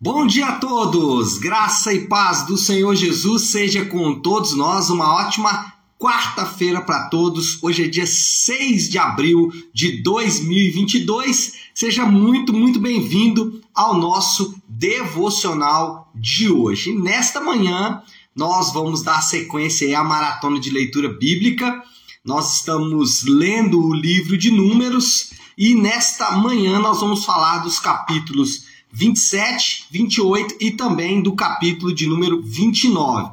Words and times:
Bom 0.00 0.28
dia 0.28 0.46
a 0.46 0.52
todos! 0.60 1.38
Graça 1.38 1.92
e 1.92 2.06
paz 2.06 2.46
do 2.46 2.56
Senhor 2.56 2.94
Jesus 2.94 3.50
seja 3.50 3.84
com 3.84 4.20
todos 4.20 4.56
nós. 4.56 4.90
Uma 4.90 5.12
ótima 5.12 5.74
quarta-feira 5.98 6.80
para 6.80 7.08
todos. 7.08 7.60
Hoje 7.60 7.82
é 7.82 7.88
dia 7.88 8.06
6 8.06 8.90
de 8.90 8.96
abril 8.96 9.52
de 9.74 10.00
2022. 10.00 11.54
Seja 11.74 12.06
muito, 12.06 12.52
muito 12.52 12.78
bem-vindo 12.78 13.60
ao 13.74 13.98
nosso 13.98 14.54
devocional 14.68 16.08
de 16.14 16.48
hoje. 16.48 16.92
Nesta 16.96 17.40
manhã, 17.40 18.00
nós 18.36 18.72
vamos 18.72 19.02
dar 19.02 19.20
sequência 19.20 19.98
à 19.98 20.04
maratona 20.04 20.60
de 20.60 20.70
leitura 20.70 21.08
bíblica. 21.08 21.82
Nós 22.24 22.54
estamos 22.54 23.24
lendo 23.24 23.84
o 23.84 23.92
livro 23.92 24.38
de 24.38 24.52
Números 24.52 25.30
e 25.58 25.74
nesta 25.74 26.30
manhã 26.36 26.78
nós 26.78 27.00
vamos 27.00 27.24
falar 27.24 27.58
dos 27.58 27.80
capítulos 27.80 28.67
27, 28.92 29.86
28 29.90 30.56
e 30.60 30.70
também 30.70 31.22
do 31.22 31.34
capítulo 31.34 31.94
de 31.94 32.06
número 32.06 32.42
29. 32.42 33.32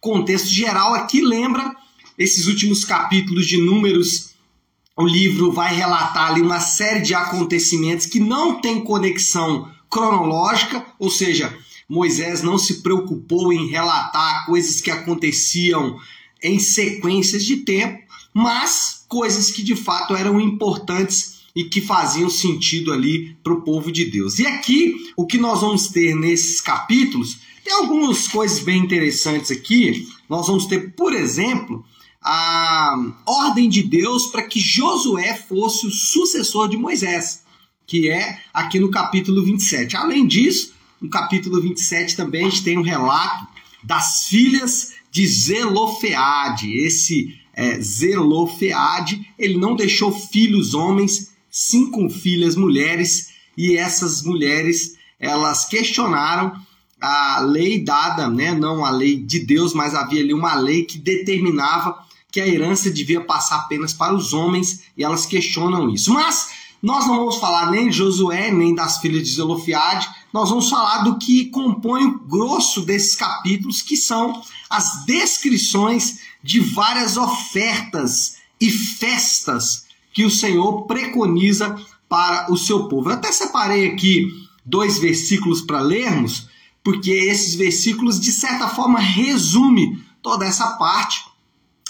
Contexto 0.00 0.48
geral 0.48 0.94
aqui 0.94 1.20
lembra 1.20 1.74
esses 2.18 2.46
últimos 2.46 2.84
capítulos 2.84 3.46
de 3.46 3.58
Números. 3.58 4.32
O 4.96 5.06
livro 5.06 5.50
vai 5.50 5.74
relatar 5.74 6.30
ali 6.30 6.40
uma 6.40 6.60
série 6.60 7.00
de 7.00 7.14
acontecimentos 7.14 8.06
que 8.06 8.20
não 8.20 8.60
tem 8.60 8.82
conexão 8.82 9.70
cronológica, 9.90 10.84
ou 10.98 11.10
seja, 11.10 11.56
Moisés 11.88 12.42
não 12.42 12.56
se 12.56 12.82
preocupou 12.82 13.52
em 13.52 13.68
relatar 13.68 14.46
coisas 14.46 14.80
que 14.80 14.90
aconteciam 14.90 15.98
em 16.42 16.58
sequências 16.58 17.44
de 17.44 17.58
tempo, 17.58 18.02
mas 18.32 19.04
coisas 19.08 19.50
que 19.50 19.62
de 19.62 19.76
fato 19.76 20.16
eram 20.16 20.40
importantes 20.40 21.31
e 21.54 21.64
que 21.64 21.80
faziam 21.80 22.30
sentido 22.30 22.92
ali 22.92 23.36
para 23.42 23.52
o 23.52 23.62
povo 23.62 23.92
de 23.92 24.04
Deus. 24.04 24.38
E 24.38 24.46
aqui, 24.46 24.94
o 25.16 25.26
que 25.26 25.38
nós 25.38 25.60
vamos 25.60 25.88
ter 25.88 26.14
nesses 26.14 26.60
capítulos, 26.60 27.38
tem 27.64 27.74
algumas 27.74 28.26
coisas 28.26 28.60
bem 28.60 28.82
interessantes 28.82 29.50
aqui. 29.50 30.08
Nós 30.28 30.46
vamos 30.46 30.66
ter, 30.66 30.94
por 30.94 31.12
exemplo, 31.12 31.84
a 32.22 32.94
ordem 33.26 33.68
de 33.68 33.82
Deus 33.82 34.26
para 34.26 34.42
que 34.42 34.60
Josué 34.60 35.34
fosse 35.34 35.86
o 35.86 35.90
sucessor 35.90 36.68
de 36.68 36.76
Moisés, 36.76 37.42
que 37.86 38.08
é 38.08 38.40
aqui 38.52 38.78
no 38.78 38.90
capítulo 38.90 39.44
27. 39.44 39.96
Além 39.96 40.26
disso, 40.26 40.72
no 41.00 41.10
capítulo 41.10 41.60
27 41.60 42.16
também 42.16 42.46
a 42.46 42.50
gente 42.50 42.62
tem 42.62 42.78
um 42.78 42.82
relato 42.82 43.46
das 43.82 44.26
filhas 44.28 44.94
de 45.10 45.26
Zelofeade. 45.26 46.72
Esse 46.78 47.36
é, 47.52 47.80
Zelofeade, 47.80 49.28
ele 49.38 49.58
não 49.58 49.74
deixou 49.74 50.12
filhos 50.12 50.74
homens, 50.74 51.31
cinco 51.52 52.08
filhas 52.08 52.56
mulheres, 52.56 53.28
e 53.56 53.76
essas 53.76 54.22
mulheres 54.22 54.94
elas 55.20 55.66
questionaram 55.66 56.52
a 57.00 57.40
lei 57.40 57.84
dada, 57.84 58.28
né, 58.28 58.52
não 58.54 58.84
a 58.84 58.90
lei 58.90 59.16
de 59.16 59.40
Deus, 59.40 59.74
mas 59.74 59.94
havia 59.94 60.22
ali 60.22 60.32
uma 60.32 60.54
lei 60.54 60.84
que 60.84 60.98
determinava 60.98 61.96
que 62.30 62.40
a 62.40 62.48
herança 62.48 62.90
devia 62.90 63.20
passar 63.20 63.56
apenas 63.56 63.92
para 63.92 64.14
os 64.14 64.32
homens, 64.32 64.84
e 64.96 65.04
elas 65.04 65.26
questionam 65.26 65.90
isso. 65.90 66.12
Mas 66.12 66.50
nós 66.80 67.06
não 67.06 67.18
vamos 67.18 67.36
falar 67.36 67.70
nem 67.70 67.90
de 67.90 67.96
Josué, 67.96 68.50
nem 68.50 68.74
das 68.74 68.98
filhas 68.98 69.22
de 69.22 69.34
Zelofiade, 69.34 70.08
nós 70.32 70.48
vamos 70.48 70.70
falar 70.70 71.02
do 71.02 71.18
que 71.18 71.46
compõe 71.46 72.04
o 72.04 72.18
grosso 72.20 72.80
desses 72.80 73.14
capítulos, 73.14 73.82
que 73.82 73.96
são 73.96 74.40
as 74.70 75.04
descrições 75.04 76.20
de 76.42 76.58
várias 76.60 77.16
ofertas 77.16 78.36
e 78.58 78.70
festas 78.70 79.84
que 80.12 80.24
o 80.24 80.30
Senhor 80.30 80.82
preconiza 80.82 81.76
para 82.08 82.52
o 82.52 82.56
seu 82.56 82.88
povo. 82.88 83.08
Eu 83.08 83.14
até 83.14 83.32
separei 83.32 83.86
aqui 83.86 84.26
dois 84.64 84.98
versículos 84.98 85.62
para 85.62 85.80
lermos, 85.80 86.48
porque 86.84 87.10
esses 87.10 87.54
versículos 87.54 88.20
de 88.20 88.30
certa 88.32 88.68
forma 88.68 88.98
resume 88.98 90.02
toda 90.20 90.44
essa 90.44 90.76
parte, 90.76 91.24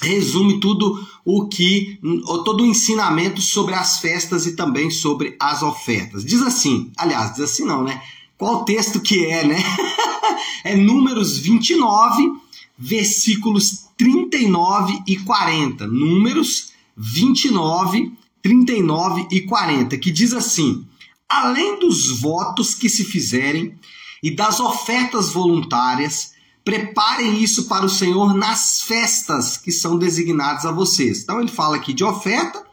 resume 0.01 0.59
tudo 0.61 1.07
o 1.25 1.47
que 1.49 1.99
todo 2.45 2.63
o 2.63 2.67
ensinamento 2.67 3.41
sobre 3.41 3.75
as 3.75 3.99
festas 3.99 4.47
e 4.47 4.57
também 4.57 4.91
sobre 4.91 5.37
as 5.39 5.63
ofertas. 5.63 6.25
Diz 6.25 6.43
assim, 6.43 6.91
aliás, 6.97 7.33
diz 7.33 7.41
assim 7.41 7.65
não, 7.65 7.83
né? 7.83 8.03
Qual 8.37 8.65
texto 8.65 9.01
que 9.01 9.27
é, 9.27 9.47
né? 9.47 9.63
é 10.65 10.75
Números 10.77 11.39
29, 11.39 12.33
versículos 12.77 13.87
39 13.97 15.03
e 15.07 15.17
40. 15.17 15.87
Números 15.87 16.72
29, 16.97 18.13
39 18.43 19.29
e 19.31 19.43
40, 19.43 19.97
que 19.99 20.11
diz 20.11 20.33
assim: 20.33 20.87
Além 21.29 21.79
dos 21.79 22.21
votos 22.21 22.75
que 22.75 22.89
se 22.89 23.05
fizerem 23.05 23.75
e 24.23 24.31
das 24.31 24.61
ofertas 24.61 25.31
voluntárias, 25.31 26.33
preparem 26.65 27.43
isso 27.43 27.67
para 27.67 27.85
o 27.85 27.91
Senhor 27.91 28.35
nas 28.35 28.83
festas 28.83 29.57
que 29.57 29.73
são 29.73 29.99
designadas 29.99 30.65
a 30.65 30.73
vocês. 30.73 31.23
Então 31.23 31.41
ele 31.41 31.49
fala 31.49 31.77
aqui 31.77 31.93
de 31.93 32.05
oferta, 32.05 32.65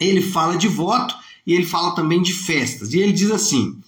ele 0.00 0.22
fala 0.22 0.56
de 0.56 0.68
voto 0.68 1.14
e 1.46 1.54
ele 1.54 1.66
fala 1.66 1.94
também 1.94 2.22
de 2.22 2.32
festas. 2.32 2.92
E 2.92 2.98
ele 2.98 3.12
diz 3.12 3.30
assim: 3.30 3.80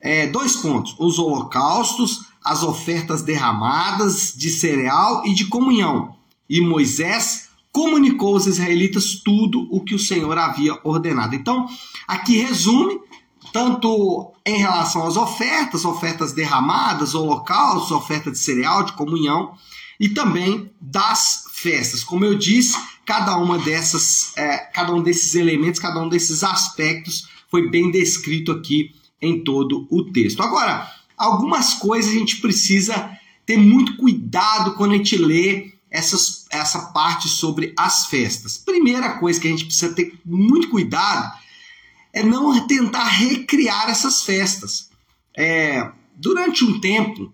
é, 0.00 0.26
dois 0.26 0.56
pontos: 0.56 0.94
os 0.98 1.18
holocaustos, 1.18 2.24
as 2.44 2.62
ofertas 2.62 3.22
derramadas 3.22 4.34
de 4.36 4.50
cereal 4.50 5.22
e 5.24 5.34
de 5.34 5.46
comunhão. 5.46 6.16
E 6.48 6.60
Moisés 6.60 7.41
comunicou 7.72 8.34
aos 8.34 8.46
israelitas 8.46 9.14
tudo 9.24 9.66
o 9.70 9.80
que 9.80 9.94
o 9.94 9.98
Senhor 9.98 10.36
havia 10.36 10.78
ordenado. 10.84 11.34
Então, 11.34 11.66
aqui 12.06 12.36
resume 12.36 13.00
tanto 13.52 14.32
em 14.46 14.58
relação 14.58 15.06
às 15.06 15.16
ofertas, 15.16 15.84
ofertas 15.84 16.32
derramadas, 16.32 17.14
holocaustos, 17.14 17.90
oferta 17.90 18.30
de 18.30 18.38
cereal, 18.38 18.84
de 18.84 18.92
comunhão, 18.92 19.54
e 19.98 20.08
também 20.08 20.70
das 20.80 21.44
festas. 21.52 22.02
Como 22.02 22.24
eu 22.24 22.36
disse, 22.36 22.76
cada 23.04 23.36
uma 23.36 23.58
dessas, 23.58 24.36
é, 24.36 24.58
cada 24.58 24.92
um 24.92 25.02
desses 25.02 25.34
elementos, 25.34 25.80
cada 25.80 26.00
um 26.00 26.08
desses 26.08 26.42
aspectos 26.42 27.28
foi 27.50 27.68
bem 27.68 27.90
descrito 27.90 28.52
aqui 28.52 28.94
em 29.20 29.44
todo 29.44 29.86
o 29.90 30.10
texto. 30.10 30.42
Agora, 30.42 30.90
algumas 31.16 31.74
coisas 31.74 32.10
a 32.10 32.18
gente 32.18 32.38
precisa 32.38 33.10
ter 33.44 33.56
muito 33.56 33.96
cuidado 33.96 34.74
quando 34.74 34.92
a 34.92 34.96
gente 34.96 35.16
lê 35.16 35.72
essas, 35.90 36.41
essa 36.52 36.92
parte 36.92 37.28
sobre 37.28 37.72
as 37.76 38.06
festas. 38.06 38.58
Primeira 38.58 39.18
coisa 39.18 39.40
que 39.40 39.48
a 39.48 39.50
gente 39.50 39.64
precisa 39.64 39.94
ter 39.94 40.20
muito 40.24 40.68
cuidado 40.68 41.32
é 42.12 42.22
não 42.22 42.66
tentar 42.66 43.06
recriar 43.06 43.88
essas 43.88 44.22
festas. 44.22 44.90
É, 45.34 45.90
durante 46.14 46.62
um 46.62 46.78
tempo, 46.78 47.32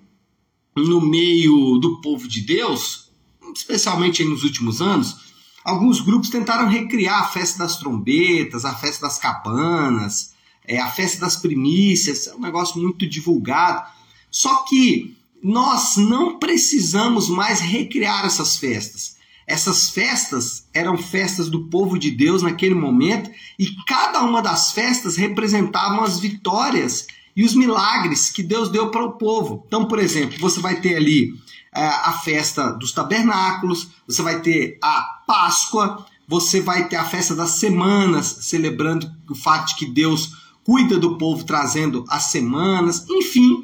no 0.77 1.01
meio 1.01 1.79
do 1.79 2.01
povo 2.01 2.29
de 2.29 2.41
Deus, 2.43 3.11
especialmente 3.53 4.23
nos 4.25 4.45
últimos 4.45 4.81
anos, 4.81 5.17
alguns 5.65 6.01
grupos 6.01 6.31
tentaram 6.31 6.69
recriar 6.69 7.23
a 7.25 7.29
festa 7.29 7.59
das 7.59 7.77
trombetas, 7.77 8.65
a 8.65 8.75
festa 8.77 9.07
das 9.07 9.19
cabanas, 9.19 10.33
é, 10.65 10.79
a 10.79 10.89
festa 10.89 11.21
das 11.21 11.37
primícias, 11.37 12.29
é 12.29 12.35
um 12.37 12.41
negócio 12.41 12.81
muito 12.81 13.05
divulgado. 13.05 13.91
Só 14.31 14.65
que 14.65 15.18
nós 15.43 15.97
não 15.97 16.39
precisamos 16.39 17.29
mais 17.29 17.61
recriar 17.61 18.25
essas 18.25 18.57
festas. 18.57 19.17
Essas 19.47 19.89
festas 19.89 20.67
eram 20.75 20.99
festas 20.99 21.49
do 21.49 21.69
povo 21.69 21.99
de 21.99 22.11
Deus 22.11 22.43
naquele 22.43 22.75
momento 22.75 23.31
e 23.59 23.75
cada 23.87 24.23
uma 24.23 24.43
das 24.43 24.73
festas 24.73 25.17
representavam 25.17 26.05
as 26.05 26.21
vitórias 26.21 27.07
e 27.35 27.45
os 27.45 27.55
milagres 27.55 28.31
que 28.31 28.43
Deus 28.43 28.69
deu 28.69 28.91
para 28.91 29.05
o 29.05 29.13
povo. 29.13 29.65
Então, 29.67 29.87
por 29.87 29.99
exemplo, 29.99 30.39
você 30.39 30.61
vai 30.61 30.81
ter 30.81 30.97
ali 30.97 31.33
é, 31.75 31.87
a 31.87 32.13
festa 32.13 32.73
dos 32.73 32.93
tabernáculos, 32.93 33.89
você 34.07 34.21
vai 34.21 34.43
ter 34.43 34.79
a 34.83 35.23
Páscoa, 35.27 36.05
você 36.27 36.61
vai 36.61 36.89
ter 36.89 36.97
a 36.97 37.05
festa 37.05 37.35
das 37.35 37.53
semanas, 37.53 38.27
celebrando 38.43 39.11
o 39.31 39.35
fato 39.35 39.69
de 39.69 39.77
que 39.77 39.87
Deus 39.87 40.33
cuida 40.63 40.99
do 40.99 41.17
povo 41.17 41.45
trazendo 41.45 42.05
as 42.09 42.25
semanas, 42.25 43.07
enfim, 43.09 43.58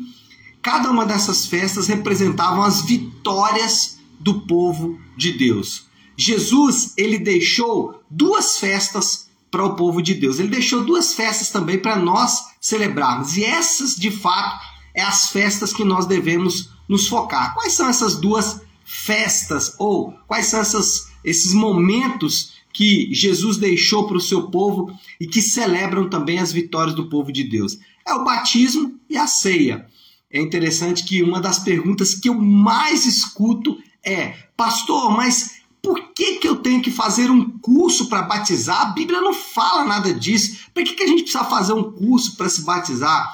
cada 0.65 0.91
uma 0.91 1.05
dessas 1.05 1.47
festas 1.47 1.87
representavam 1.89 2.63
as 2.63 2.81
vitórias 2.81 3.99
do 4.19 4.41
povo 4.47 4.99
de 5.15 5.33
Deus. 5.33 5.85
Jesus, 6.17 6.95
ele 6.97 7.19
deixou 7.19 8.03
duas 8.11 8.59
festas 8.59 9.29
para 9.51 9.63
o 9.63 9.77
povo 9.77 10.01
de 10.01 10.15
Deus. 10.15 10.39
Ele 10.39 10.49
deixou 10.49 10.83
duas 10.83 11.13
festas 11.13 11.51
também 11.51 11.79
para 11.79 11.97
nós 11.97 12.47
celebrarmos. 12.63 13.37
E 13.37 13.45
essas, 13.45 13.95
de 13.95 14.11
fato, 14.11 14.65
é 14.95 15.03
as 15.03 15.29
festas 15.29 15.71
que 15.71 15.85
nós 15.85 16.07
devemos 16.07 16.71
nos 16.89 17.09
focar. 17.09 17.53
Quais 17.53 17.75
são 17.75 17.87
essas 17.87 18.17
duas 18.17 18.63
festas 18.87 19.75
ou 19.79 20.13
quais 20.27 20.47
são 20.47 20.61
essas, 20.61 21.09
esses 21.23 21.53
momentos 21.53 22.55
que 22.73 23.13
Jesus 23.13 23.59
deixou 23.59 24.07
para 24.07 24.17
o 24.17 24.21
seu 24.21 24.49
povo 24.51 24.91
e 25.21 25.27
que 25.27 25.43
celebram 25.43 26.09
também 26.09 26.39
as 26.39 26.53
vitórias 26.53 26.97
do 26.97 27.11
povo 27.11 27.31
de 27.31 27.45
Deus. 27.45 27.79
É 28.07 28.15
o 28.15 28.25
batismo 28.25 28.99
e 29.11 29.19
a 29.19 29.27
ceia. 29.27 29.93
É 30.35 30.41
interessante 30.41 31.05
que 31.05 31.23
uma 31.23 31.41
das 31.41 31.61
perguntas 31.61 32.13
que 32.13 32.29
eu 32.29 32.35
mais 32.35 33.07
escuto 33.07 33.79
é: 34.05 34.35
Pastor, 34.57 35.17
mas 35.17 35.61
por 35.81 36.13
que, 36.13 36.39
que 36.39 36.49
eu 36.49 36.57
tenho 36.57 36.83
que 36.83 36.91
fazer 36.91 37.31
um 37.31 37.57
curso 37.61 38.09
para 38.09 38.23
batizar? 38.23 38.83
A 38.83 38.87
Bíblia 38.87 39.21
não 39.21 39.33
fala 39.33 39.85
nada 39.85 40.13
disso. 40.13 40.59
Por 40.75 40.83
que, 40.83 40.95
que 40.95 41.05
a 41.05 41.07
gente 41.07 41.23
precisa 41.23 41.45
fazer 41.45 41.73
um 41.73 41.93
curso 41.93 42.37
para 42.37 42.49
se 42.49 42.63
batizar? 42.63 43.33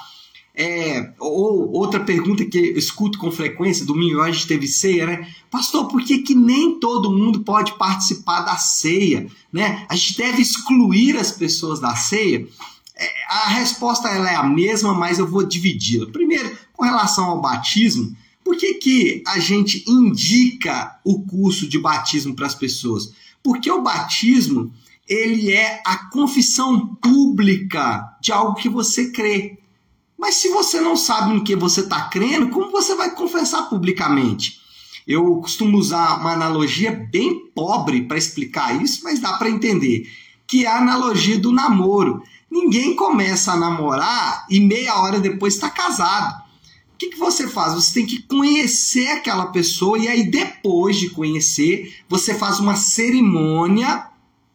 É, 0.55 1.15
ou 1.19 1.73
outra 1.73 2.01
pergunta 2.01 2.45
que 2.45 2.59
eu 2.59 2.77
escuto 2.77 3.19
com 3.19 3.33
frequência, 3.33 3.87
domingo 3.87 4.21
a 4.21 4.31
gente 4.31 4.47
teve 4.47 4.69
ceia, 4.69 5.07
né? 5.07 5.27
Pastor, 5.51 5.89
por 5.89 6.03
que, 6.05 6.19
que 6.19 6.35
nem 6.35 6.79
todo 6.79 7.17
mundo 7.17 7.41
pode 7.41 7.79
participar 7.79 8.43
da 8.43 8.59
ceia? 8.59 9.27
Né? 9.51 9.87
A 9.89 9.97
gente 9.97 10.19
deve 10.19 10.43
excluir 10.43 11.17
as 11.17 11.31
pessoas 11.31 11.81
da 11.81 11.97
ceia? 11.97 12.47
É, 12.95 13.09
a 13.29 13.49
resposta 13.49 14.11
ela 14.11 14.31
é 14.31 14.35
a 14.35 14.43
mesma, 14.43 14.93
mas 14.93 15.19
eu 15.19 15.27
vou 15.27 15.43
dividi-la. 15.43 16.11
Primeiro, 16.11 16.55
com 16.81 16.87
relação 16.87 17.27
ao 17.27 17.43
batismo, 17.43 18.17
por 18.43 18.57
que, 18.57 18.73
que 18.75 19.23
a 19.27 19.39
gente 19.39 19.85
indica 19.87 20.99
o 21.05 21.21
curso 21.27 21.69
de 21.69 21.79
batismo 21.79 22.35
para 22.35 22.47
as 22.47 22.55
pessoas? 22.55 23.13
Porque 23.43 23.71
o 23.71 23.83
batismo 23.83 24.73
ele 25.07 25.53
é 25.53 25.83
a 25.85 26.09
confissão 26.09 26.95
pública 26.95 28.17
de 28.23 28.33
algo 28.33 28.55
que 28.55 28.67
você 28.67 29.11
crê. 29.11 29.59
Mas 30.19 30.37
se 30.37 30.49
você 30.49 30.81
não 30.81 30.97
sabe 30.97 31.35
no 31.35 31.45
que 31.45 31.55
você 31.55 31.81
está 31.81 32.09
crendo, 32.09 32.49
como 32.49 32.71
você 32.71 32.95
vai 32.95 33.15
confessar 33.15 33.69
publicamente? 33.69 34.59
Eu 35.07 35.37
costumo 35.37 35.77
usar 35.77 36.19
uma 36.19 36.33
analogia 36.33 36.93
bem 37.13 37.47
pobre 37.55 38.05
para 38.05 38.17
explicar 38.17 38.83
isso, 38.83 39.03
mas 39.05 39.21
dá 39.21 39.35
para 39.35 39.51
entender, 39.51 40.11
que 40.47 40.65
é 40.65 40.69
a 40.69 40.79
analogia 40.79 41.39
do 41.39 41.53
namoro. 41.53 42.23
Ninguém 42.51 42.97
começa 42.97 43.53
a 43.53 43.57
namorar 43.59 44.47
e 44.49 44.59
meia 44.61 44.95
hora 44.95 45.21
depois 45.21 45.55
está 45.55 45.69
casado. 45.69 46.49
Que, 47.01 47.09
que 47.09 47.17
você 47.17 47.49
faz? 47.49 47.73
Você 47.73 47.95
tem 47.95 48.05
que 48.05 48.21
conhecer 48.25 49.09
aquela 49.09 49.47
pessoa 49.47 49.97
e 49.97 50.07
aí 50.07 50.31
depois 50.31 50.99
de 50.99 51.09
conhecer, 51.09 51.97
você 52.07 52.35
faz 52.35 52.61
uma 52.61 52.77
cerimônia 52.77 54.07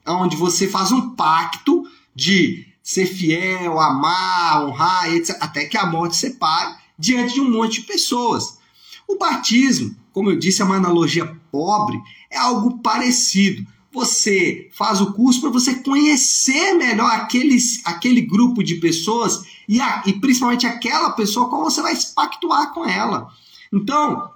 onde 0.05 0.37
você 0.37 0.67
faz 0.67 0.91
um 0.91 1.09
pacto 1.15 1.89
de 2.13 2.67
ser 2.83 3.07
fiel, 3.07 3.79
amar, 3.79 4.63
honrar, 4.63 5.11
etc., 5.11 5.35
até 5.41 5.65
que 5.65 5.75
a 5.75 5.87
morte 5.87 6.17
separe 6.17 6.75
diante 6.99 7.33
de 7.33 7.41
um 7.41 7.49
monte 7.49 7.81
de 7.81 7.87
pessoas. 7.87 8.59
O 9.07 9.17
batismo, 9.17 9.95
como 10.13 10.29
eu 10.29 10.37
disse, 10.37 10.61
é 10.61 10.65
uma 10.65 10.75
analogia 10.75 11.35
pobre, 11.51 11.99
é 12.29 12.37
algo 12.37 12.77
parecido. 12.77 13.65
Você 13.95 14.69
faz 14.73 14.99
o 14.99 15.13
curso 15.13 15.39
para 15.39 15.49
você 15.49 15.75
conhecer 15.75 16.73
melhor 16.73 17.09
aqueles, 17.11 17.81
aquele 17.85 18.21
grupo 18.21 18.61
de 18.61 18.75
pessoas 18.75 19.45
e, 19.69 19.79
a, 19.79 20.03
e 20.05 20.11
principalmente 20.19 20.67
aquela 20.67 21.11
pessoa 21.11 21.49
com 21.49 21.63
você 21.63 21.81
vai 21.81 21.95
pactuar 22.13 22.73
com 22.73 22.85
ela. 22.85 23.29
Então, 23.73 24.29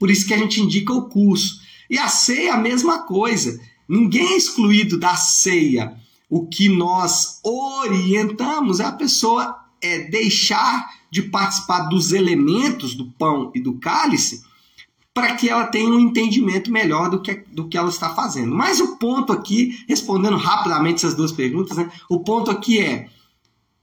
por 0.00 0.10
isso 0.10 0.26
que 0.26 0.34
a 0.34 0.38
gente 0.38 0.60
indica 0.60 0.92
o 0.92 1.08
curso. 1.08 1.60
E 1.88 1.96
a 1.96 2.08
ceia 2.08 2.54
a 2.54 2.58
mesma 2.58 2.98
coisa. 3.04 3.60
Ninguém 3.88 4.32
é 4.32 4.36
excluído 4.36 4.98
da 4.98 5.14
ceia. 5.14 5.96
O 6.28 6.48
que 6.48 6.68
nós 6.68 7.38
orientamos 7.44 8.80
é 8.80 8.84
a 8.86 8.92
pessoa 8.92 9.56
é 9.80 10.00
deixar 10.10 10.84
de 11.12 11.22
participar 11.22 11.82
dos 11.82 12.12
elementos 12.12 12.96
do 12.96 13.06
pão 13.12 13.52
e 13.54 13.60
do 13.60 13.74
cálice 13.74 14.42
para 15.16 15.34
que 15.34 15.48
ela 15.48 15.64
tenha 15.64 15.88
um 15.88 15.98
entendimento 15.98 16.70
melhor 16.70 17.08
do 17.08 17.22
que, 17.22 17.42
do 17.50 17.66
que 17.68 17.78
ela 17.78 17.88
está 17.88 18.14
fazendo. 18.14 18.54
Mas 18.54 18.80
o 18.80 18.98
ponto 18.98 19.32
aqui, 19.32 19.82
respondendo 19.88 20.36
rapidamente 20.36 20.96
essas 20.96 21.14
duas 21.14 21.32
perguntas, 21.32 21.74
né, 21.74 21.90
o 22.06 22.20
ponto 22.20 22.50
aqui 22.50 22.80
é 22.80 23.08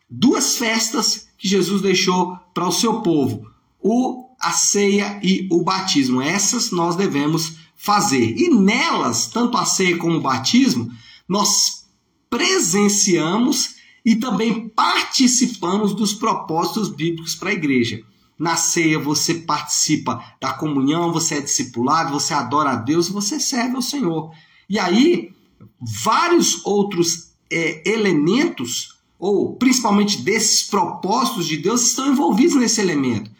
duas 0.08 0.60
festas 0.60 1.28
que 1.36 1.48
Jesus 1.48 1.82
deixou 1.82 2.38
para 2.54 2.68
o 2.68 2.72
seu 2.72 3.02
povo: 3.02 3.50
o 3.82 4.30
a 4.40 4.52
ceia 4.52 5.20
e 5.24 5.48
o 5.50 5.64
batismo. 5.64 6.22
Essas 6.22 6.70
nós 6.70 6.96
devemos 6.96 7.56
fazer. 7.76 8.38
E 8.38 8.52
nelas, 8.52 9.26
tanto 9.26 9.58
a 9.58 9.66
ceia 9.66 9.98
como 9.98 10.18
o 10.18 10.22
batismo, 10.22 10.92
nós 11.28 11.88
presenciamos 12.30 13.74
e 14.06 14.18
também 14.18 14.70
participamos 14.70 15.96
dos 15.96 16.14
propósitos 16.14 16.90
bíblicos 16.90 17.34
para 17.34 17.50
a 17.50 17.54
igreja. 17.54 18.04
Na 18.38 18.56
ceia 18.56 19.00
você 19.00 19.36
participa 19.36 20.24
da 20.42 20.54
comunhão, 20.54 21.14
você 21.14 21.36
é 21.36 21.42
discipulado, 21.42 22.14
você 22.14 22.34
adora 22.34 22.72
a 22.72 22.76
Deus, 22.76 23.10
você 23.10 23.40
serve 23.40 23.76
ao 23.76 23.82
Senhor. 23.82 24.32
E 24.70 24.80
aí, 24.80 25.32
vários 25.80 26.66
outros 26.66 27.32
é, 27.52 27.84
elementos, 27.90 28.98
ou 29.20 29.56
principalmente 29.56 30.22
desses 30.22 30.64
propósitos 30.64 31.48
de 31.48 31.58
Deus, 31.58 31.82
estão 31.84 32.08
envolvidos 32.12 32.56
nesse 32.56 32.82
elemento 32.82 33.32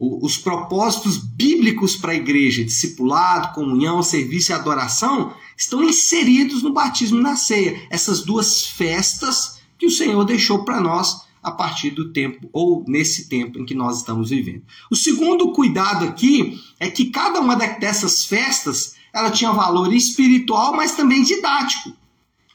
os 0.00 0.38
propósitos 0.38 1.18
bíblicos 1.18 1.94
para 1.94 2.12
a 2.12 2.16
igreja, 2.16 2.64
discipulado, 2.64 3.54
comunhão, 3.54 4.02
serviço 4.02 4.50
e 4.50 4.54
adoração, 4.54 5.34
estão 5.54 5.84
inseridos 5.84 6.62
no 6.62 6.72
batismo 6.72 7.18
e 7.18 7.22
na 7.22 7.36
ceia. 7.36 7.86
Essas 7.90 8.22
duas 8.22 8.64
festas 8.64 9.60
que 9.78 9.84
o 9.84 9.90
Senhor 9.90 10.24
deixou 10.24 10.64
para 10.64 10.80
nós 10.80 11.28
a 11.42 11.50
partir 11.50 11.90
do 11.90 12.12
tempo, 12.12 12.48
ou 12.52 12.84
nesse 12.86 13.28
tempo 13.28 13.58
em 13.58 13.64
que 13.64 13.74
nós 13.74 13.98
estamos 13.98 14.30
vivendo. 14.30 14.62
O 14.90 14.96
segundo 14.96 15.52
cuidado 15.52 16.04
aqui 16.04 16.60
é 16.78 16.90
que 16.90 17.06
cada 17.06 17.40
uma 17.40 17.56
dessas 17.56 18.24
festas 18.24 18.94
ela 19.12 19.30
tinha 19.30 19.52
valor 19.52 19.92
espiritual, 19.92 20.74
mas 20.76 20.94
também 20.94 21.22
didático. 21.22 21.92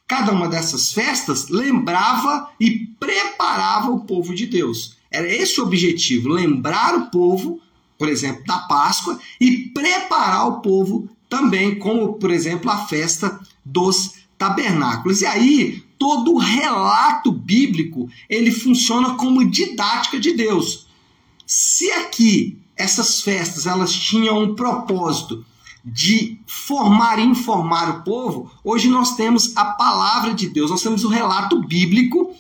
Cada 0.08 0.32
uma 0.32 0.48
dessas 0.48 0.92
festas 0.94 1.50
lembrava 1.50 2.50
e 2.60 2.88
preparava 3.00 3.92
o 3.92 4.02
povo 4.02 4.36
de 4.36 4.46
Deus. 4.46 4.96
Era 5.12 5.28
esse 5.28 5.60
o 5.60 5.64
objetivo: 5.64 6.30
lembrar 6.30 6.96
o 6.96 7.10
povo, 7.10 7.60
por 7.98 8.08
exemplo, 8.08 8.44
da 8.46 8.60
Páscoa 8.60 9.20
e 9.42 9.70
preparar 9.70 10.48
o 10.48 10.62
povo 10.62 11.10
também, 11.28 11.80
como, 11.80 12.14
por 12.14 12.30
exemplo, 12.30 12.70
a 12.70 12.86
festa 12.86 13.40
dos 13.64 14.14
tabernáculos. 14.38 15.22
E 15.22 15.26
aí, 15.26 15.84
todo 15.98 16.34
o 16.34 16.38
relato 16.38 17.32
bíblico 17.32 18.10
ele 18.30 18.52
funciona 18.52 19.16
como 19.16 19.50
didática 19.50 20.20
de 20.20 20.34
Deus. 20.34 20.88
Se 21.46 21.92
aqui 21.92 22.58
essas 22.76 23.22
festas 23.22 23.66
elas 23.66 23.94
tinham 23.94 24.42
um 24.42 24.56
propósito 24.56 25.46
de 25.84 26.40
formar 26.48 27.20
e 27.20 27.24
informar 27.24 28.00
o 28.00 28.04
povo, 28.04 28.52
hoje 28.64 28.88
nós 28.88 29.16
temos 29.16 29.56
a 29.56 29.66
palavra 29.66 30.34
de 30.34 30.50
Deus, 30.50 30.72
nós 30.72 30.82
temos 30.82 31.04
o 31.04 31.10
relato 31.10 31.62
bíblico 31.62 32.34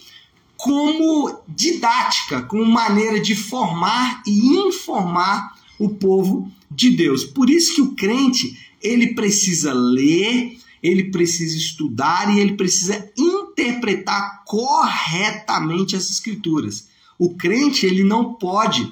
como 0.58 1.42
didática, 1.48 2.42
como 2.42 2.66
maneira 2.66 3.20
de 3.20 3.36
formar 3.36 4.24
e 4.26 4.56
informar 4.56 5.54
o 5.78 5.90
povo 5.90 6.50
de 6.72 6.90
Deus. 6.90 7.24
Por 7.24 7.50
isso 7.50 7.76
que 7.76 7.82
o 7.82 7.92
crente, 7.94 8.58
ele 8.82 9.14
precisa 9.14 9.74
ler, 9.74 10.58
ele 10.86 11.06
precisa 11.06 11.58
estudar 11.58 12.30
e 12.36 12.40
ele 12.40 12.54
precisa 12.54 13.12
interpretar 13.18 14.44
corretamente 14.46 15.96
as 15.96 16.10
escrituras. 16.10 16.88
O 17.18 17.36
crente, 17.36 17.86
ele 17.86 18.04
não 18.04 18.34
pode 18.34 18.92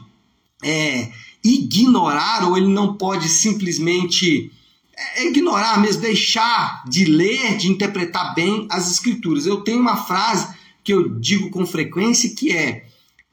é, 0.63 1.11
ignorar 1.43 2.47
ou 2.47 2.57
ele 2.57 2.67
não 2.67 2.95
pode 2.95 3.29
simplesmente 3.29 4.51
é, 4.97 5.27
ignorar 5.27 5.79
mesmo, 5.79 6.01
deixar 6.01 6.83
de 6.87 7.05
ler, 7.05 7.57
de 7.57 7.69
interpretar 7.69 8.33
bem 8.33 8.65
as 8.71 8.89
escrituras. 8.89 9.45
Eu 9.45 9.61
tenho 9.61 9.79
uma 9.79 9.97
frase 9.97 10.47
que 10.83 10.93
eu 10.93 11.07
digo 11.19 11.51
com 11.51 11.65
frequência, 11.65 12.33
que 12.35 12.51
é 12.51 12.87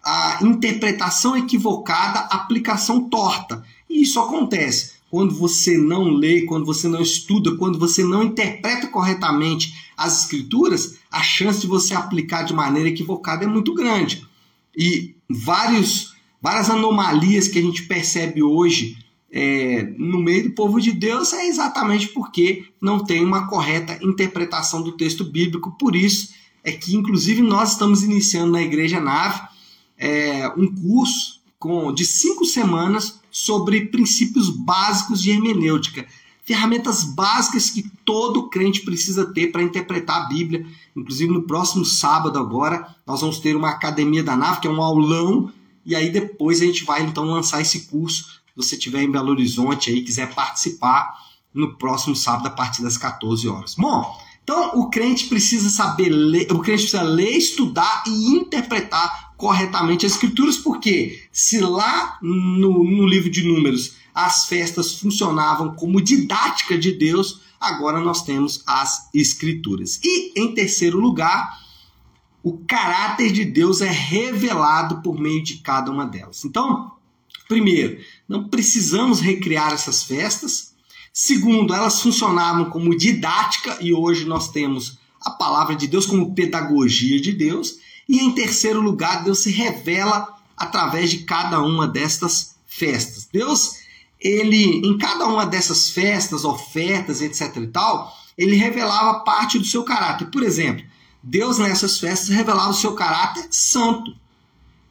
a 0.05 0.39
interpretação 0.43 1.37
equivocada, 1.37 2.21
aplicação 2.21 3.09
torta. 3.09 3.65
E 3.89 4.03
isso 4.03 4.21
acontece 4.21 5.00
quando 5.11 5.35
você 5.35 5.77
não 5.77 6.05
lê, 6.05 6.43
quando 6.43 6.65
você 6.65 6.87
não 6.87 7.03
estuda, 7.03 7.57
quando 7.57 7.79
você 7.79 8.05
não 8.05 8.23
interpreta 8.23 8.87
corretamente 8.87 9.91
as 9.97 10.23
escrituras, 10.23 10.99
a 11.11 11.23
chance 11.23 11.61
de 11.61 11.67
você 11.67 11.95
aplicar 11.95 12.45
de 12.45 12.55
maneira 12.55 12.89
equivocada 12.89 13.45
é 13.45 13.49
muito 13.49 13.75
grande. 13.75 14.25
E 14.77 15.17
vários, 15.29 16.15
várias 16.41 16.71
anomalias 16.71 17.49
que 17.49 17.59
a 17.59 17.63
gente 17.63 17.83
percebe 17.83 18.43
hoje 18.43 18.97
é, 19.33 19.93
no 19.99 20.21
meio 20.21 20.45
do 20.45 20.55
povo 20.55 20.81
de 20.81 20.93
Deus 20.93 21.33
é 21.33 21.47
exatamente 21.49 22.09
porque 22.09 22.65
não 22.81 23.05
tem 23.05 23.25
uma 23.25 23.49
correta 23.49 23.99
interpretação 24.03 24.83
do 24.83 24.93
texto 24.93 25.25
bíblico. 25.25 25.73
Por 25.73 25.95
isso, 25.95 26.31
é 26.63 26.73
que, 26.73 26.97
inclusive, 26.97 27.43
nós 27.43 27.73
estamos 27.73 28.03
iniciando 28.03 28.53
na 28.53 28.63
Igreja 28.63 29.01
Nave 29.01 29.41
é, 29.99 30.49
um 30.57 30.67
curso 30.67 31.40
com, 31.61 31.93
de 31.93 32.07
cinco 32.07 32.47
semanas 32.47 33.21
sobre 33.31 33.87
princípios 33.87 34.49
básicos 34.49 35.23
de 35.23 35.31
hermenêutica. 35.31 36.07
Ferramentas 36.43 37.05
básicas 37.05 37.69
que 37.69 37.89
todo 38.03 38.49
crente 38.49 38.81
precisa 38.81 39.27
ter 39.27 39.53
para 39.53 39.63
interpretar 39.63 40.23
a 40.23 40.27
Bíblia. 40.27 40.67
Inclusive, 40.97 41.31
no 41.31 41.43
próximo 41.43 41.85
sábado, 41.85 42.39
agora, 42.39 42.97
nós 43.07 43.21
vamos 43.21 43.39
ter 43.39 43.55
uma 43.55 43.69
academia 43.69 44.25
da 44.25 44.35
nave, 44.35 44.61
que 44.61 44.67
é 44.67 44.71
um 44.71 44.83
aulão, 44.83 45.53
e 45.85 45.95
aí 45.95 46.11
depois 46.11 46.63
a 46.63 46.65
gente 46.65 46.83
vai 46.83 47.03
então 47.03 47.25
lançar 47.25 47.61
esse 47.61 47.83
curso. 47.83 48.25
Se 48.25 48.57
você 48.57 48.75
estiver 48.75 49.03
em 49.03 49.11
Belo 49.11 49.31
Horizonte 49.31 49.91
aí 49.91 50.03
quiser 50.03 50.35
participar 50.35 51.15
no 51.53 51.77
próximo 51.77 52.17
sábado, 52.17 52.47
a 52.47 52.51
partir 52.51 52.83
das 52.83 52.97
14 52.97 53.47
horas. 53.49 53.75
Bom, 53.75 54.19
então, 54.43 54.81
o 54.81 54.89
crente 54.89 55.27
precisa 55.29 55.69
saber 55.69 56.09
ler, 56.09 56.51
o 56.51 56.61
crente 56.61 56.83
precisa 56.83 57.03
ler, 57.03 57.37
estudar 57.37 58.03
e 58.07 58.31
interpretar 58.31 59.30
corretamente 59.41 60.05
as 60.05 60.13
escrituras, 60.13 60.59
porque 60.59 61.23
se 61.33 61.61
lá 61.61 62.19
no, 62.21 62.85
no 62.85 63.07
livro 63.07 63.31
de 63.31 63.43
Números 63.43 63.95
as 64.15 64.45
festas 64.45 64.97
funcionavam 64.97 65.75
como 65.75 65.99
didática 65.99 66.77
de 66.77 66.93
Deus, 66.93 67.41
agora 67.59 68.01
nós 68.01 68.23
temos 68.23 68.63
as 68.67 69.09
escrituras. 69.15 69.99
E 70.05 70.39
em 70.39 70.53
terceiro 70.53 71.01
lugar, 71.01 71.59
o 72.43 72.59
caráter 72.67 73.33
de 73.33 73.47
Deus 73.47 73.81
é 73.81 73.91
revelado 73.91 75.01
por 75.01 75.19
meio 75.19 75.43
de 75.43 75.55
cada 75.59 75.91
uma 75.91 76.05
delas. 76.05 76.45
Então, 76.45 76.93
primeiro, 77.49 77.99
não 78.29 78.47
precisamos 78.47 79.21
recriar 79.21 79.73
essas 79.73 80.03
festas. 80.03 80.75
Segundo, 81.15 81.73
elas 81.73 82.03
funcionavam 82.03 82.69
como 82.69 82.95
didática 82.95 83.79
e 83.81 83.95
hoje 83.95 84.27
nós 84.27 84.51
temos 84.51 84.99
a 85.19 85.31
palavra 85.31 85.75
de 85.75 85.87
Deus 85.87 86.05
como 86.05 86.35
pedagogia 86.35 87.19
de 87.19 87.33
Deus. 87.33 87.79
E 88.11 88.19
em 88.19 88.33
terceiro 88.33 88.81
lugar, 88.81 89.23
Deus 89.23 89.39
se 89.39 89.53
revela 89.53 90.37
através 90.57 91.13
de 91.13 91.19
cada 91.19 91.63
uma 91.63 91.87
destas 91.87 92.57
festas. 92.67 93.29
Deus, 93.33 93.77
ele 94.19 94.85
em 94.85 94.99
cada 94.99 95.27
uma 95.29 95.47
dessas 95.47 95.91
festas, 95.91 96.45
ofertas, 96.45 97.23
etc 97.23 97.57
e 97.59 97.69
tal, 97.69 98.13
ele 98.37 98.57
revelava 98.57 99.21
parte 99.21 99.61
do 99.61 99.65
seu 99.65 99.85
caráter. 99.85 100.27
Por 100.27 100.43
exemplo, 100.43 100.85
Deus 101.23 101.59
nessas 101.59 102.01
festas 102.01 102.31
revelava 102.31 102.71
o 102.71 102.75
seu 102.75 102.95
caráter 102.95 103.47
santo. 103.49 104.13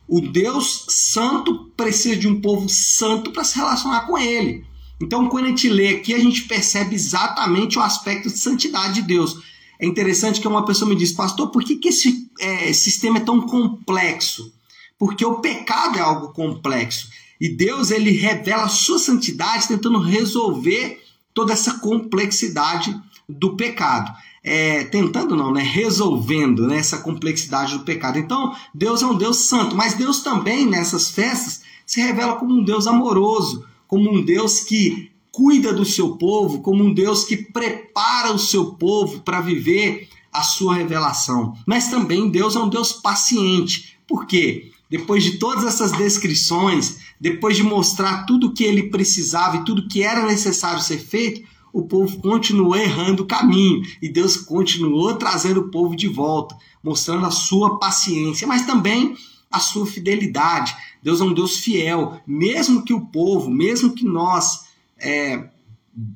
O 0.07 0.21
Deus 0.21 0.85
santo 0.87 1.69
precisa 1.75 2.15
de 2.15 2.25
um 2.25 2.39
povo 2.39 2.69
santo 2.69 3.33
para 3.33 3.43
se 3.43 3.57
relacionar 3.57 4.07
com 4.07 4.17
ele. 4.17 4.65
Então, 5.01 5.27
quando 5.27 5.43
a 5.43 5.49
gente 5.49 5.67
lê 5.67 5.89
aqui, 5.89 6.13
a 6.13 6.19
gente 6.19 6.43
percebe 6.43 6.95
exatamente 6.95 7.77
o 7.77 7.81
aspecto 7.81 8.29
de 8.29 8.37
santidade 8.37 8.93
de 8.93 9.01
Deus. 9.01 9.41
É 9.79 9.85
interessante 9.85 10.41
que 10.41 10.47
uma 10.47 10.65
pessoa 10.65 10.89
me 10.89 10.95
diz, 10.95 11.11
pastor, 11.11 11.51
por 11.51 11.63
que, 11.63 11.77
que 11.77 11.89
esse 11.89 12.29
é, 12.39 12.73
sistema 12.73 13.17
é 13.17 13.21
tão 13.21 13.41
complexo? 13.41 14.53
Porque 14.97 15.25
o 15.25 15.39
pecado 15.39 15.97
é 15.97 16.01
algo 16.01 16.33
complexo. 16.33 17.09
E 17.39 17.47
Deus 17.47 17.89
ele 17.89 18.11
revela 18.11 18.63
a 18.63 18.69
sua 18.69 18.99
santidade 18.99 19.67
tentando 19.67 19.99
resolver 19.99 21.01
toda 21.33 21.53
essa 21.53 21.79
complexidade 21.79 22.93
do 23.27 23.55
pecado 23.55 24.13
é, 24.43 24.85
tentando 24.85 25.35
não, 25.35 25.51
né, 25.51 25.61
resolvendo 25.61 26.67
né, 26.67 26.77
essa 26.77 26.99
complexidade 26.99 27.77
do 27.77 27.83
pecado. 27.83 28.17
Então, 28.17 28.55
Deus 28.73 29.01
é 29.01 29.05
um 29.05 29.15
Deus 29.15 29.47
santo, 29.47 29.75
mas 29.75 29.93
Deus 29.93 30.21
também 30.21 30.65
nessas 30.65 31.09
festas 31.09 31.61
se 31.85 32.01
revela 32.01 32.35
como 32.35 32.53
um 32.53 32.63
Deus 32.63 32.87
amoroso, 32.87 33.65
como 33.87 34.11
um 34.11 34.23
Deus 34.23 34.61
que 34.61 35.11
cuida 35.39 35.71
do 35.71 35.85
seu 35.85 36.17
povo, 36.17 36.59
como 36.59 36.83
um 36.83 36.93
Deus 36.93 37.23
que 37.23 37.37
prepara 37.37 38.33
o 38.33 38.37
seu 38.37 38.73
povo 38.73 39.21
para 39.21 39.39
viver 39.39 40.09
a 40.33 40.43
sua 40.43 40.75
revelação. 40.75 41.55
Mas 41.65 41.87
também 41.87 42.29
Deus 42.29 42.57
é 42.57 42.59
um 42.59 42.67
Deus 42.67 42.91
paciente. 42.91 43.97
Por 44.05 44.25
quê? 44.25 44.69
Depois 44.89 45.23
de 45.23 45.37
todas 45.37 45.63
essas 45.63 45.93
descrições, 45.93 46.97
depois 47.21 47.55
de 47.55 47.63
mostrar 47.63 48.25
tudo 48.25 48.47
o 48.47 48.53
que 48.53 48.65
ele 48.65 48.89
precisava 48.89 49.55
e 49.55 49.63
tudo 49.63 49.87
que 49.87 50.03
era 50.03 50.25
necessário 50.25 50.81
ser 50.81 50.97
feito, 50.97 51.47
o 51.71 51.83
povo 51.83 52.19
continuou 52.19 52.75
errando 52.75 53.23
o 53.23 53.25
caminho 53.25 53.81
e 54.01 54.09
Deus 54.09 54.35
continuou 54.35 55.15
trazendo 55.15 55.61
o 55.61 55.71
povo 55.71 55.95
de 55.95 56.09
volta, 56.09 56.57
mostrando 56.83 57.25
a 57.25 57.31
sua 57.31 57.79
paciência, 57.79 58.45
mas 58.45 58.65
também 58.65 59.15
a 59.49 59.59
sua 59.61 59.85
fidelidade. 59.85 60.75
Deus 61.01 61.21
é 61.21 61.23
um 61.23 61.33
Deus 61.33 61.59
fiel, 61.59 62.19
mesmo 62.27 62.83
que 62.83 62.93
o 62.93 63.05
povo, 63.05 63.49
mesmo 63.49 63.93
que 63.93 64.03
nós 64.03 64.67
é, 64.99 65.49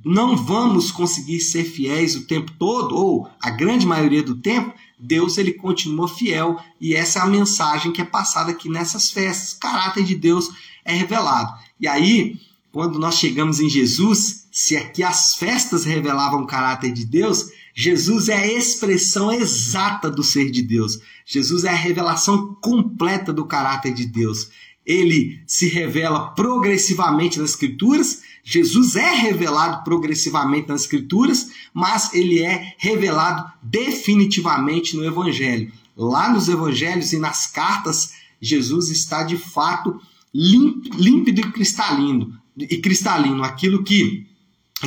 não 0.03 0.35
vamos 0.37 0.91
conseguir 0.91 1.39
ser 1.39 1.63
fiéis 1.63 2.15
o 2.15 2.25
tempo 2.25 2.51
todo, 2.57 2.95
ou 2.95 3.29
a 3.41 3.49
grande 3.49 3.85
maioria 3.85 4.23
do 4.23 4.35
tempo, 4.35 4.73
Deus 4.99 5.37
ele 5.37 5.53
continua 5.53 6.07
fiel 6.07 6.57
e 6.79 6.95
essa 6.95 7.19
é 7.19 7.21
a 7.23 7.27
mensagem 7.27 7.91
que 7.91 8.01
é 8.01 8.05
passada 8.05 8.51
aqui 8.51 8.69
nessas 8.69 9.11
festas. 9.11 9.53
O 9.53 9.59
caráter 9.59 10.05
de 10.05 10.15
Deus 10.15 10.49
é 10.85 10.93
revelado. 10.93 11.53
E 11.79 11.87
aí, 11.87 12.39
quando 12.71 12.97
nós 12.97 13.15
chegamos 13.15 13.59
em 13.59 13.69
Jesus, 13.69 14.47
se 14.51 14.77
aqui 14.77 15.03
as 15.03 15.35
festas 15.35 15.83
revelavam 15.83 16.43
o 16.43 16.47
caráter 16.47 16.93
de 16.93 17.05
Deus, 17.05 17.49
Jesus 17.75 18.29
é 18.29 18.37
a 18.37 18.53
expressão 18.53 19.31
exata 19.31 20.09
do 20.09 20.23
ser 20.23 20.49
de 20.51 20.61
Deus. 20.61 20.99
Jesus 21.25 21.63
é 21.63 21.69
a 21.69 21.75
revelação 21.75 22.55
completa 22.61 23.33
do 23.33 23.45
caráter 23.45 23.93
de 23.93 24.05
Deus. 24.05 24.49
Ele 24.85 25.41
se 25.47 25.67
revela 25.67 26.31
progressivamente 26.31 27.39
nas 27.39 27.51
Escrituras, 27.51 28.21
Jesus 28.43 28.97
é 28.97 29.09
revelado 29.15 29.83
progressivamente 29.85 30.67
nas 30.67 30.81
Escrituras, 30.81 31.49
mas 31.73 32.13
ele 32.13 32.41
é 32.41 32.75
revelado 32.77 33.49
definitivamente 33.61 34.97
no 34.97 35.05
Evangelho. 35.05 35.71
Lá 35.95 36.29
nos 36.29 36.49
Evangelhos 36.49 37.13
e 37.13 37.17
nas 37.17 37.47
cartas, 37.47 38.13
Jesus 38.41 38.89
está 38.89 39.23
de 39.23 39.37
fato 39.37 40.01
límpido 40.33 41.39
e 41.39 41.51
cristalino, 41.51 42.37
e 42.57 42.77
cristalino, 42.77 43.43
aquilo 43.43 43.83
que 43.83 44.27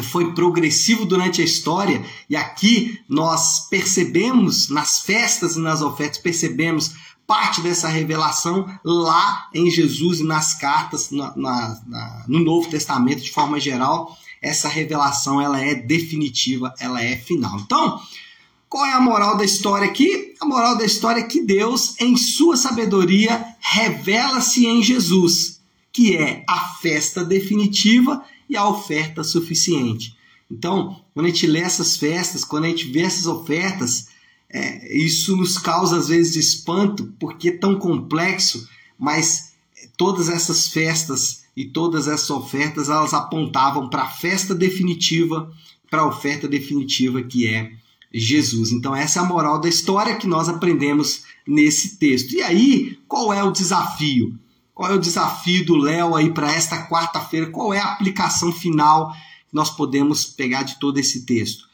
foi 0.02 0.32
progressivo 0.34 1.04
durante 1.04 1.40
a 1.40 1.44
história 1.44 2.04
e 2.28 2.36
aqui 2.36 3.00
nós 3.08 3.68
percebemos 3.68 4.68
nas 4.68 5.00
festas 5.00 5.56
e 5.56 5.60
nas 5.60 5.82
ofertas 5.82 6.18
percebemos 6.18 6.94
parte 7.26 7.60
dessa 7.60 7.88
revelação 7.88 8.66
lá 8.84 9.48
em 9.52 9.70
Jesus 9.70 10.20
e 10.20 10.24
nas 10.24 10.54
cartas 10.54 11.10
na, 11.10 11.36
na, 11.36 11.80
na, 11.86 12.24
no 12.28 12.40
Novo 12.40 12.68
Testamento 12.68 13.22
de 13.22 13.30
forma 13.30 13.58
geral. 13.58 14.16
Essa 14.40 14.68
revelação 14.68 15.40
ela 15.40 15.60
é 15.60 15.74
definitiva 15.74 16.72
ela 16.78 17.02
é 17.02 17.16
final. 17.16 17.58
Então 17.60 18.00
qual 18.68 18.84
é 18.84 18.92
a 18.92 19.00
moral 19.00 19.36
da 19.36 19.44
história 19.44 19.88
aqui? 19.88 20.34
A 20.40 20.44
moral 20.44 20.76
da 20.76 20.84
história 20.84 21.20
é 21.20 21.24
que 21.24 21.42
Deus 21.42 21.94
em 22.00 22.16
sua 22.16 22.56
sabedoria 22.56 23.44
revela-se 23.60 24.66
em 24.66 24.82
Jesus 24.82 25.56
que 25.96 26.14
é 26.14 26.44
a 26.46 26.58
festa 26.82 27.24
definitiva 27.24 28.22
e 28.48 28.56
a 28.56 28.68
oferta 28.68 29.24
suficiente. 29.24 30.16
Então, 30.50 31.00
quando 31.12 31.26
a 31.26 31.28
gente 31.28 31.46
lê 31.46 31.60
essas 31.60 31.96
festas, 31.96 32.44
quando 32.44 32.64
a 32.64 32.68
gente 32.68 32.86
vê 32.86 33.00
essas 33.00 33.26
ofertas, 33.26 34.08
é, 34.48 34.96
isso 34.96 35.36
nos 35.36 35.58
causa 35.58 35.96
às 35.98 36.08
vezes 36.08 36.36
espanto, 36.36 37.12
porque 37.18 37.48
é 37.48 37.56
tão 37.56 37.78
complexo, 37.78 38.68
mas 38.98 39.52
todas 39.96 40.28
essas 40.28 40.68
festas 40.68 41.44
e 41.56 41.64
todas 41.64 42.06
essas 42.06 42.30
ofertas, 42.30 42.88
elas 42.88 43.14
apontavam 43.14 43.88
para 43.88 44.02
a 44.02 44.10
festa 44.10 44.54
definitiva, 44.54 45.50
para 45.90 46.02
a 46.02 46.06
oferta 46.06 46.46
definitiva 46.46 47.22
que 47.22 47.46
é 47.46 47.72
Jesus. 48.12 48.72
Então, 48.72 48.94
essa 48.94 49.18
é 49.18 49.22
a 49.22 49.26
moral 49.26 49.60
da 49.60 49.68
história 49.68 50.16
que 50.16 50.26
nós 50.26 50.48
aprendemos 50.48 51.22
nesse 51.46 51.96
texto. 51.98 52.32
E 52.32 52.42
aí, 52.42 52.98
qual 53.08 53.32
é 53.32 53.42
o 53.42 53.50
desafio? 53.50 54.38
Qual 54.76 54.92
é 54.92 54.94
o 54.94 55.00
desafio 55.00 55.64
do 55.64 55.74
Léo 55.74 56.14
aí 56.14 56.30
para 56.30 56.52
esta 56.52 56.86
quarta-feira? 56.86 57.50
Qual 57.50 57.72
é 57.72 57.80
a 57.80 57.94
aplicação 57.94 58.52
final 58.52 59.10
que 59.48 59.54
nós 59.54 59.70
podemos 59.70 60.26
pegar 60.26 60.64
de 60.64 60.78
todo 60.78 60.98
esse 60.98 61.24
texto? 61.24 61.64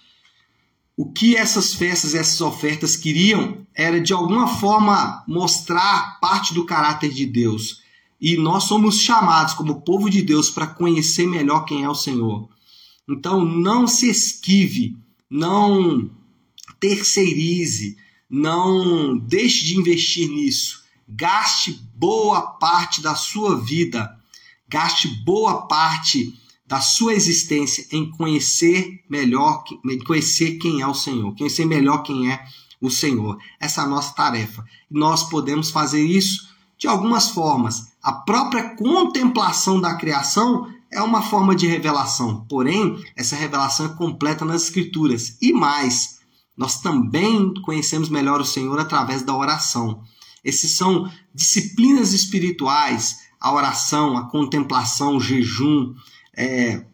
O 0.97 1.11
que 1.11 1.35
essas 1.35 1.75
festas, 1.75 2.15
essas 2.15 2.41
ofertas 2.41 2.95
queriam 2.95 3.67
era 3.75 4.01
de 4.01 4.13
alguma 4.13 4.47
forma 4.47 5.25
mostrar 5.27 6.21
parte 6.21 6.55
do 6.55 6.65
caráter 6.65 7.13
de 7.13 7.27
Deus. 7.27 7.83
E 8.21 8.37
nós 8.37 8.65
somos 8.65 9.01
chamados 9.01 9.53
como 9.55 9.81
povo 9.81 10.09
de 10.09 10.23
Deus 10.23 10.49
para 10.49 10.69
conhecer 10.69 11.27
melhor 11.27 11.65
quem 11.65 11.83
é 11.83 11.89
o 11.89 11.97
Senhor. 11.97 12.49
Então 13.11 13.45
não 13.45 13.89
se 13.89 14.09
esquive, 14.09 14.97
não 15.29 16.09
terceirize, 16.79 17.97
não 18.31 19.19
deixe 19.19 19.65
de 19.65 19.77
investir 19.77 20.29
nisso 20.29 20.82
gaste 21.15 21.73
boa 21.95 22.43
parte 22.43 23.01
da 23.03 23.15
sua 23.15 23.57
vida, 23.61 24.17
gaste 24.69 25.09
boa 25.25 25.67
parte 25.67 26.39
da 26.67 26.81
sua 26.81 27.13
existência 27.13 27.87
em 27.93 28.11
conhecer 28.11 29.05
melhor, 29.09 29.63
em 29.85 29.99
conhecer 29.99 30.59
quem 30.59 30.81
é 30.81 30.87
o 30.87 30.95
Senhor, 30.95 31.35
conhecer 31.37 31.67
melhor 31.67 32.03
quem 32.03 32.33
é 32.33 32.45
o 32.81 32.91
Senhor. 32.91 33.39
Essa 33.61 33.83
é 33.83 33.85
a 33.85 33.89
nossa 33.89 34.15
tarefa. 34.15 34.65
Nós 34.91 35.23
podemos 35.25 35.71
fazer 35.71 36.03
isso 36.03 36.49
de 36.79 36.89
algumas 36.89 37.29
formas. 37.31 37.93
A 38.03 38.13
própria 38.13 38.75
contemplação 38.75 39.81
da 39.81 39.95
criação 39.95 40.67
é 40.91 41.01
uma 41.01 41.23
forma 41.23 41.55
de 41.55 41.67
revelação, 41.67 42.45
porém, 42.49 43.03
essa 43.17 43.37
revelação 43.37 43.87
é 43.87 43.89
completa 43.91 44.45
nas 44.45 44.65
Escrituras. 44.65 45.39
E 45.41 45.53
mais, 45.53 46.21
nós 46.57 46.81
também 46.81 47.53
conhecemos 47.63 48.09
melhor 48.09 48.41
o 48.41 48.45
Senhor 48.45 48.79
através 48.79 49.23
da 49.23 49.35
oração. 49.35 50.03
Esses 50.45 50.73
são 50.73 51.11
disciplinas 51.35 52.13
espirituais, 52.13 53.21
a 53.41 53.53
oração, 53.53 54.17
a 54.17 54.29
contemplação, 54.29 55.17
o 55.17 55.21
jejum, 55.21 55.95
é, 56.37 56.85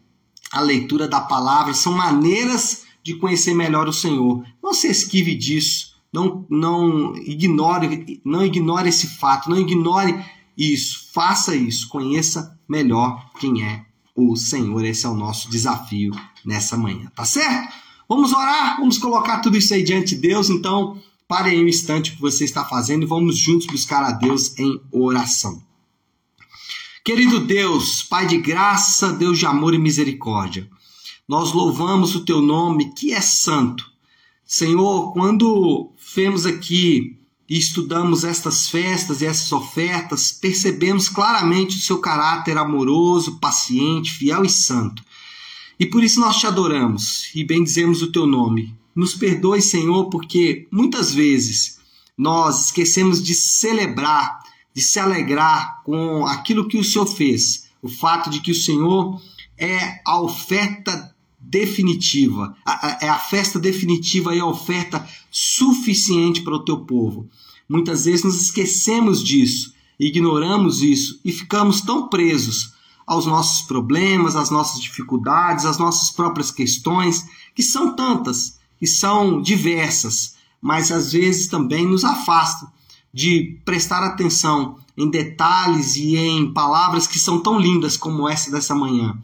a 0.51 0.61
leitura 0.61 1.07
da 1.07 1.21
palavra, 1.21 1.73
são 1.73 1.93
maneiras 1.93 2.83
de 3.03 3.15
conhecer 3.15 3.53
melhor 3.53 3.87
o 3.87 3.93
Senhor. 3.93 4.43
Não 4.61 4.73
se 4.73 4.87
esquive 4.87 5.35
disso, 5.35 5.95
não, 6.11 6.45
não 6.49 7.15
ignore, 7.15 8.21
não 8.25 8.45
ignore 8.45 8.89
esse 8.89 9.07
fato, 9.07 9.49
não 9.49 9.57
ignore 9.57 10.23
isso, 10.57 11.09
faça 11.13 11.55
isso, 11.55 11.87
conheça 11.87 12.57
melhor 12.67 13.31
quem 13.39 13.63
é 13.63 13.85
o 14.15 14.35
Senhor. 14.35 14.83
Esse 14.83 15.05
é 15.05 15.09
o 15.09 15.15
nosso 15.15 15.49
desafio 15.49 16.11
nessa 16.45 16.77
manhã, 16.77 17.11
tá 17.15 17.25
certo? 17.25 17.73
Vamos 18.07 18.33
orar, 18.33 18.77
vamos 18.77 18.97
colocar 18.97 19.39
tudo 19.39 19.57
isso 19.57 19.73
aí 19.73 19.83
diante 19.83 20.15
de 20.15 20.21
Deus, 20.21 20.49
então 20.49 20.99
Pare 21.29 21.51
aí 21.51 21.63
um 21.63 21.67
instante 21.67 22.09
o 22.09 22.15
que 22.15 22.21
você 22.21 22.43
está 22.43 22.65
fazendo 22.65 23.03
e 23.03 23.05
vamos 23.05 23.37
juntos 23.37 23.67
buscar 23.67 24.03
a 24.03 24.11
Deus 24.11 24.57
em 24.57 24.81
oração. 24.91 25.61
Querido 27.05 27.39
Deus, 27.39 28.01
Pai 28.01 28.25
de 28.25 28.39
graça, 28.39 29.13
Deus 29.13 29.37
de 29.37 29.45
amor 29.45 29.75
e 29.75 29.77
misericórdia, 29.77 30.67
nós 31.27 31.53
louvamos 31.53 32.15
o 32.15 32.25
teu 32.25 32.41
nome 32.41 32.95
que 32.95 33.13
é 33.13 33.21
santo. 33.21 33.91
Senhor, 34.43 35.13
quando 35.13 35.91
vemos 36.15 36.47
aqui 36.47 37.15
e 37.47 37.59
estudamos 37.59 38.23
estas 38.23 38.67
festas 38.67 39.21
e 39.21 39.27
essas 39.27 39.51
ofertas, 39.51 40.31
percebemos 40.31 41.07
claramente 41.09 41.77
o 41.77 41.79
seu 41.79 41.99
caráter 41.99 42.57
amoroso, 42.57 43.39
paciente, 43.39 44.13
fiel 44.13 44.43
e 44.43 44.49
santo. 44.49 45.03
E 45.79 45.85
por 45.85 46.03
isso 46.03 46.19
nós 46.19 46.37
te 46.37 46.47
adoramos 46.47 47.29
e 47.35 47.43
bendizemos 47.43 48.01
o 48.01 48.11
teu 48.11 48.25
nome. 48.25 48.75
Nos 48.99 49.15
perdoe, 49.15 49.61
Senhor, 49.61 50.09
porque 50.09 50.67
muitas 50.69 51.13
vezes 51.13 51.79
nós 52.17 52.65
esquecemos 52.65 53.23
de 53.23 53.33
celebrar, 53.33 54.41
de 54.75 54.81
se 54.81 54.99
alegrar 54.99 55.81
com 55.85 56.25
aquilo 56.25 56.67
que 56.67 56.77
o 56.77 56.83
Senhor 56.83 57.05
fez. 57.05 57.69
O 57.81 57.87
fato 57.87 58.29
de 58.29 58.41
que 58.41 58.51
o 58.51 58.55
Senhor 58.55 59.21
é 59.57 60.01
a 60.05 60.19
oferta 60.19 61.15
definitiva, 61.39 62.53
é 62.99 63.07
a 63.07 63.17
festa 63.17 63.57
definitiva 63.57 64.35
e 64.35 64.41
a 64.41 64.45
oferta 64.45 65.07
suficiente 65.31 66.41
para 66.41 66.55
o 66.55 66.65
teu 66.65 66.81
povo. 66.81 67.29
Muitas 67.69 68.03
vezes 68.03 68.25
nos 68.25 68.41
esquecemos 68.41 69.23
disso, 69.23 69.73
ignoramos 69.97 70.81
isso 70.81 71.21
e 71.23 71.31
ficamos 71.31 71.79
tão 71.79 72.09
presos 72.09 72.73
aos 73.07 73.25
nossos 73.25 73.65
problemas, 73.65 74.35
às 74.35 74.51
nossas 74.51 74.81
dificuldades, 74.81 75.63
às 75.63 75.77
nossas 75.77 76.11
próprias 76.11 76.51
questões, 76.51 77.25
que 77.55 77.63
são 77.63 77.95
tantas, 77.95 78.58
que 78.79 78.87
são 78.87 79.41
diversas, 79.41 80.35
mas 80.61 80.91
às 80.91 81.11
vezes 81.11 81.47
também 81.47 81.85
nos 81.85 82.03
afastam 82.03 82.69
de 83.13 83.59
prestar 83.65 84.03
atenção 84.03 84.77
em 84.95 85.09
detalhes 85.09 85.95
e 85.95 86.15
em 86.15 86.53
palavras 86.53 87.07
que 87.07 87.19
são 87.19 87.39
tão 87.39 87.59
lindas 87.59 87.97
como 87.97 88.27
essa 88.27 88.51
dessa 88.51 88.75
manhã 88.75 89.17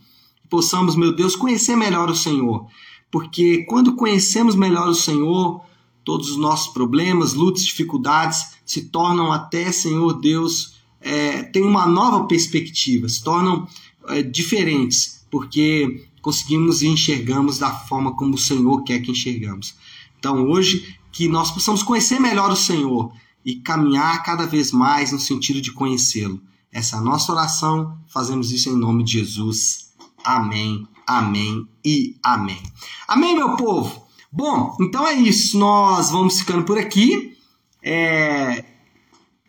possamos, 0.50 0.96
meu 0.96 1.14
Deus, 1.14 1.36
conhecer 1.36 1.76
melhor 1.76 2.10
o 2.10 2.16
Senhor. 2.16 2.68
Porque 3.12 3.64
quando 3.66 3.96
conhecemos 3.96 4.56
melhor 4.56 4.88
o 4.88 4.94
Senhor, 4.94 5.62
todos 6.04 6.30
os 6.30 6.38
nossos 6.38 6.74
problemas, 6.74 7.34
lutas, 7.34 7.64
dificuldades 7.64 8.56
se 8.66 8.86
tornam 8.86 9.32
até, 9.32 9.72
Senhor 9.72 10.14
Deus, 10.14 10.76
é, 11.02 11.44
tem 11.44 11.62
uma 11.62 11.86
nova 11.86 12.26
perspectiva, 12.26 13.08
se 13.08 13.24
tornam 13.24 13.68
é, 14.08 14.22
diferentes, 14.22 15.15
porque 15.36 16.08
conseguimos 16.22 16.82
e 16.82 16.88
enxergamos 16.88 17.58
da 17.58 17.70
forma 17.70 18.16
como 18.16 18.36
o 18.36 18.38
Senhor 18.38 18.82
quer 18.86 19.02
que 19.02 19.12
enxergamos. 19.12 19.76
Então, 20.18 20.48
hoje, 20.50 20.98
que 21.12 21.28
nós 21.28 21.52
possamos 21.52 21.84
conhecer 21.84 22.22
melhor 22.22 22.50
o 22.52 22.56
Senhor 22.56 23.12
e 23.44 23.58
caminhar 23.58 24.24
cada 24.24 24.46
vez 24.46 24.72
mais 24.72 25.12
no 25.12 25.20
sentido 25.20 25.60
de 25.60 25.74
conhecê-lo. 25.74 26.42
Essa 26.72 26.96
é 26.96 27.00
a 27.00 27.02
nossa 27.02 27.34
oração, 27.34 27.98
fazemos 28.08 28.50
isso 28.54 28.70
em 28.70 28.78
nome 28.78 29.04
de 29.04 29.12
Jesus. 29.12 29.94
Amém, 30.24 30.88
amém 31.06 31.68
e 31.84 32.16
amém. 32.24 32.64
Amém, 33.10 33.36
meu 33.36 33.58
povo? 33.58 34.08
Bom, 34.32 34.78
então 34.80 35.06
é 35.06 35.16
isso. 35.16 35.60
Nós 35.60 36.12
vamos 36.12 36.40
ficando 36.40 36.64
por 36.64 36.78
aqui. 36.78 37.36
É... 37.84 38.64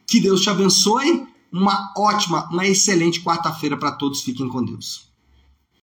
Que 0.05 0.19
Deus 0.19 0.40
te 0.40 0.50
abençoe. 0.50 1.28
Uma 1.52 1.93
ótima, 1.97 2.49
uma 2.50 2.66
excelente 2.66 3.23
quarta-feira 3.23 3.76
para 3.76 3.93
todos. 3.93 4.23
Fiquem 4.23 4.49
com 4.49 4.64
Deus. 4.64 5.06